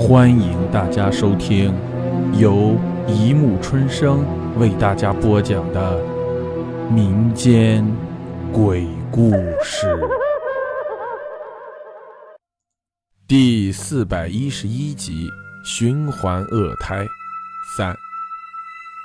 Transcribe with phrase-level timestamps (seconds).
[0.00, 1.74] 欢迎大家收听
[2.32, 2.74] 由
[3.06, 4.24] 一木春生
[4.58, 6.02] 为大家播讲的
[6.90, 7.86] 民间
[8.50, 9.30] 鬼故
[9.62, 9.94] 事
[13.28, 15.28] 第四百一十一集
[15.68, 17.06] 《循环恶胎
[17.76, 17.92] 三》。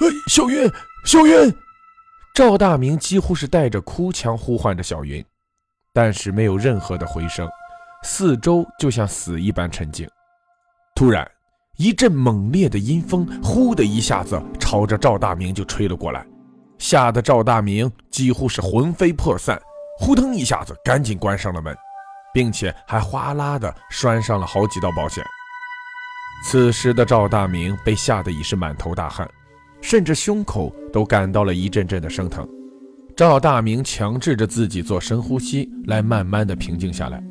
[0.00, 0.72] 哎，小云，
[1.04, 1.54] 小云！
[2.32, 5.22] 赵大明几乎是带着哭腔呼唤着小云，
[5.92, 7.46] 但是没有任何的回声，
[8.02, 10.08] 四周就像死一般沉静。
[10.98, 11.24] 突然，
[11.76, 16.26] 一阵猛烈的阴风呼的一下子朝着赵大明就吹了过来，
[16.76, 19.56] 吓得赵大明几乎是魂飞魄散，
[20.00, 21.72] 呼腾一下子赶紧关上了门，
[22.34, 25.22] 并且还哗啦的拴上了好几道保险。
[26.44, 29.30] 此时的赵大明被吓得已是满头大汗，
[29.80, 32.44] 甚至胸口都感到了一阵阵的生疼。
[33.14, 37.22] 赵大明强制着自己做深呼吸，来慢慢的平静下来，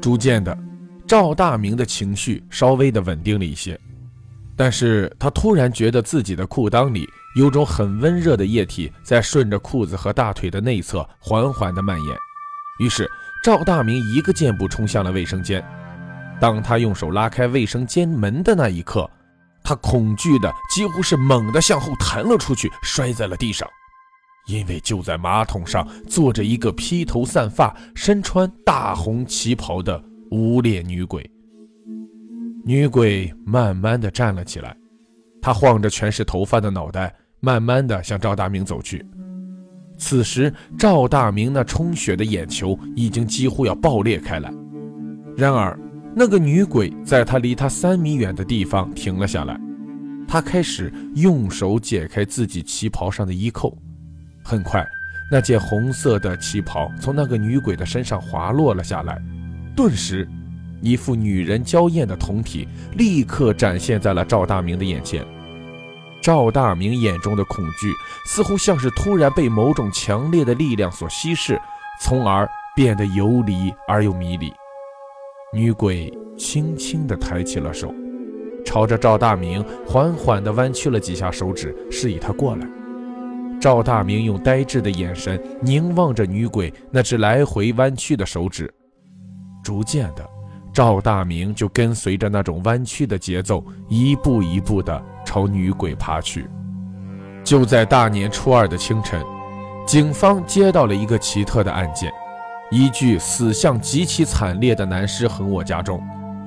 [0.00, 0.58] 逐渐的。
[1.06, 3.78] 赵大明的情绪稍微的稳定了一些，
[4.56, 7.06] 但是他突然觉得自己的裤裆里
[7.36, 12.16] 有种很温热的液体在顺着裤子和大腿的内侧缓缓的蔓延，
[12.78, 13.08] 于是
[13.42, 15.62] 赵大明一个箭步冲向了卫生间。
[16.40, 19.08] 当他用手拉开卫生间门的那一刻，
[19.62, 23.68] 他恐惧的几乎是猛地向后弹了出去，摔在了地上，
[24.46, 30.02] 因为就在马桶上坐着一个披头散发、身穿大红旗袍的。
[30.34, 31.30] 无脸女鬼，
[32.64, 34.76] 女鬼慢慢的站了起来，
[35.40, 39.06] 她晃着全是头发的脑袋，慢慢的向赵大明走去。
[39.96, 44.52] 此时，赵大明那充血的眼球已经几乎要爆裂开来。
[45.36, 45.78] 然而，
[46.16, 49.56] 那个女鬼在他离他三米远的地方停了下来，
[50.26, 53.78] 她开始用手解开自己旗袍上的衣扣。
[54.42, 54.84] 很快，
[55.30, 59.16] 那件红色的旗袍从那个女鬼的身上滑落了下来。
[59.76, 60.28] 顿时，
[60.80, 65.26] 一副女人娇艳的酮体立刻展现在了赵大明的眼前。
[66.22, 67.92] 赵大明眼中的恐惧
[68.24, 71.60] 似乎像是突然被某种强烈的力量所稀释，
[72.00, 74.52] 从而变得游离而又迷离。
[75.52, 77.92] 女鬼轻轻地抬起了手，
[78.64, 82.66] 朝着赵大明缓缓地弯曲了几下手指，示意他过来。
[83.60, 88.72] 赵大明用呆滞的眼神凝望着女鬼那只来回弯曲的手指。
[89.64, 90.24] 逐渐的，
[90.72, 96.46] 赵大明就跟随着那种弯曲的节奏，一步一步的朝女鬼爬去。
[97.42, 99.24] 就在大年初二的清晨，
[99.86, 102.12] 警方接到了一个奇特的案件：
[102.70, 106.00] 一具死相极其惨烈的男尸横卧家中，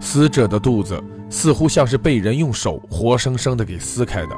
[0.00, 4.36] 死者的肚子似乎像是被人用手活生生的给撕开的，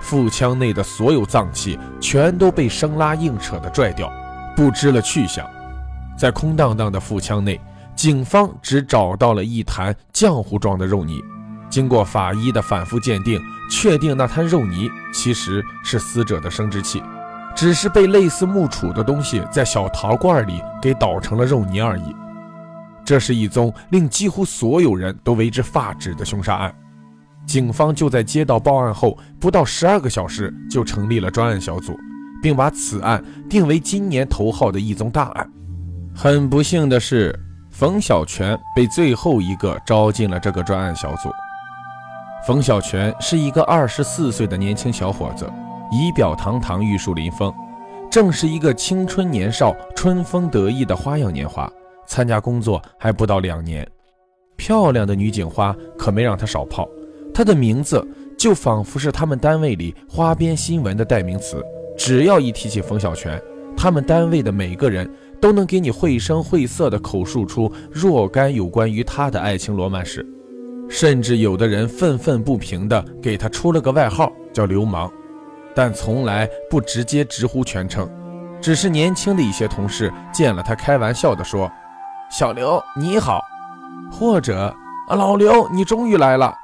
[0.00, 4.12] 腹腔内的所有脏器全都被生拉硬扯的拽掉，
[4.54, 5.48] 不知了去向。
[6.18, 7.58] 在空荡荡的腹腔内。
[8.00, 11.22] 警方只找到了一坛浆糊状的肉泥，
[11.68, 13.38] 经过法医的反复鉴定，
[13.70, 17.02] 确定那滩肉泥其实是死者的生殖器，
[17.54, 22.16] 只是被类似木杵的东西在小陶罐里给捣成了肉泥而已。
[23.04, 26.74] 这是一宗令几乎所有人都为之发指的凶杀案。
[27.44, 31.94] 警方就在接到报案后不到十二个小时就成立了专案小组，
[32.42, 35.46] 并把此案定为今年头号的一宗大案。
[36.14, 37.38] 很不幸的是。
[37.80, 41.30] 冯小泉被最后一个招进了这个专案小组。
[42.46, 45.50] 冯小泉是一个二十四岁的年轻小伙子，
[45.90, 47.50] 仪表堂堂，玉树临风，
[48.10, 51.72] 正是一个青春年少、春风得意的花样年华。
[52.06, 53.88] 参加工作还不到两年，
[54.58, 56.86] 漂亮的女警花可没让他少泡。
[57.32, 61.64] 她的名字就仿佛是他们单位里花边新闻的代名词，
[61.96, 63.42] 只要一提起冯小泉，
[63.74, 65.10] 他们单位的每个人。
[65.40, 70.24] 都能给你绘声绘色地口述出若干有关于他的爱情罗曼史，
[70.88, 75.10] 甚至有的人愤愤不平地给他出了个外号叫“流氓”，
[75.74, 78.08] 但从来不直接直呼全称，
[78.60, 81.70] 只是年轻的一些同事见了他，开玩笑地说
[82.30, 83.40] ：“小刘你好”，
[84.12, 84.74] 或者
[85.08, 86.54] “啊老刘你终于来了”，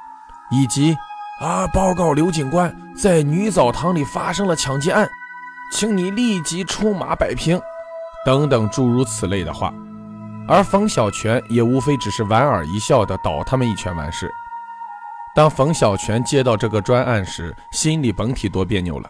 [0.53, 0.95] 以及
[1.41, 5.09] “啊报告刘警官，在女澡堂里发生了抢劫案，
[5.73, 7.59] 请你立即出马摆平。”
[8.27, 9.73] 等等诸如此类的话，
[10.49, 14.29] 而冯小泉也无非只是莞尔一笑的倒他们一拳完事。
[15.33, 19.09] 当冯小泉接到这个专案时，心里甭提多别扭了。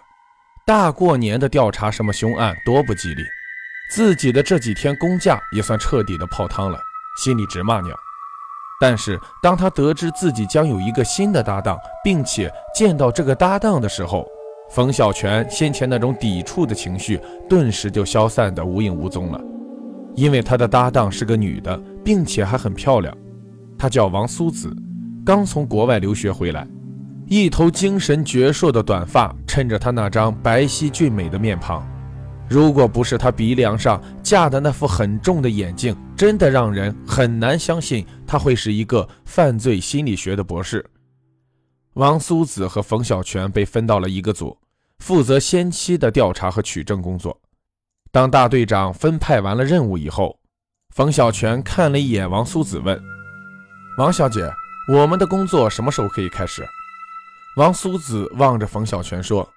[0.66, 3.22] 大过年的调查什么凶案，多不吉利。
[3.90, 6.78] 自己的这几天工假也算彻底的泡汤了，
[7.22, 7.96] 心里直骂娘。
[8.78, 14.26] 但是当他得知自己将有一个新的搭档，并且见到这个搭档的时候，
[14.70, 19.40] 冯小泉先前那种抵触的情绪，顿时就消散得无影无踪了。
[20.14, 23.16] 因为他的搭档是个女的，并且还很漂亮。
[23.78, 24.74] 她叫王苏子，
[25.24, 26.66] 刚从国外留学回来，
[27.26, 31.86] 一头精神矍铄的短发衬着他那张白皙俊美的面庞。
[32.48, 40.84] 如果不是他鼻梁上架的那副很重的眼镜，真的让人很难相信他会是一个犯罪心理学的博士。
[41.96, 44.58] 王苏子和冯小泉被分到了一个组，
[44.98, 47.40] 负责先期的调查和取证工作。
[48.12, 50.38] 当大队长分派完了任务以后，
[50.94, 53.02] 冯小泉看了一眼王苏子，问
[53.96, 54.46] ：“王小姐，
[54.93, 56.66] 我们的工作什么时候可以开始？”
[57.56, 59.48] 王苏子望着冯小泉说：“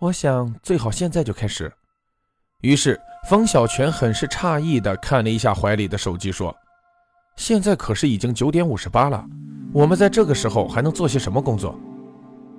[0.00, 1.72] 我想最好现在就开始。”
[2.62, 6.52] 于是，冯小泉很是诧异地看了一下怀里的手机，说
[7.36, 9.24] ：“现在可是已经九点五十八了，
[9.72, 11.78] 我们在这个时候还能做些什么工作？”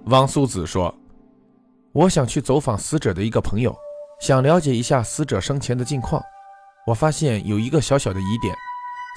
[0.06, 0.94] 王苏子说
[1.94, 3.76] ：“我想去走访死者的一个朋友，
[4.22, 6.22] 想了解一下死者生前的近况。
[6.88, 8.56] 我发现有一个小小的疑点：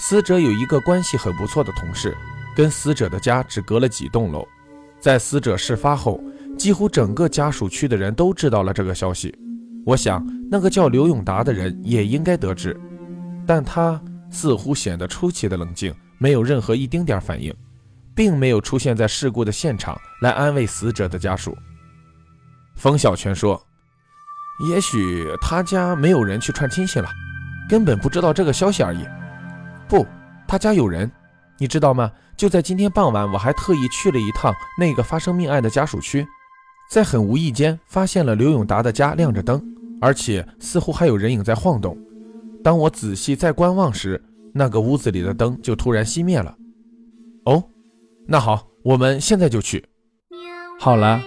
[0.01, 2.15] 死者有一个关系很不错的同事，
[2.55, 4.47] 跟死者的家只隔了几栋楼。
[5.01, 6.21] 在死者事发后，
[6.59, 9.35] 几乎整个家属区的人都知道了这个消息。”
[9.87, 12.79] 我想，那个叫刘永达的人也应该得知，
[13.47, 14.01] 但他
[14.35, 17.55] 似乎显得出奇的冷静，没有任何一丁点反应，
[18.17, 21.57] 并没有出现在事故的现场来安慰死者的家属。
[22.75, 23.65] 冯小泉说
[24.69, 27.09] ：“也许他家没有人去串亲戚了，
[27.69, 29.07] 根本不知道这个消息而已。
[29.89, 30.05] 不，
[30.49, 31.11] 他家有人，
[31.57, 32.11] 你知道吗？
[32.37, 36.27] 就在今天傍晚，我还特意去了一趟那个发生命案的家属区，
[36.91, 39.65] 在很无意间发现了刘永达的家亮着灯。”
[40.01, 41.97] 而且似乎还有人影在晃动。
[42.65, 44.25] 当我仔细再观望时，
[44.55, 46.57] 那个屋子里的灯就突然熄灭了。
[47.45, 47.63] 哦，
[48.27, 49.85] 那好，我们现在就去。
[50.81, 51.21] 好了，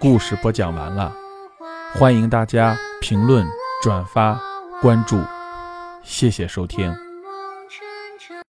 [0.00, 1.12] 故事播讲完了，
[1.94, 3.44] 欢迎大家评论、
[3.82, 4.40] 转发、
[4.80, 5.18] 关注，
[6.04, 7.05] 谢谢收听。